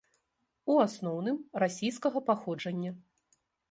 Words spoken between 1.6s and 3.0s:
расійскага паходжання.